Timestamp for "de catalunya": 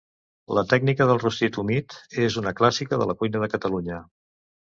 3.45-4.01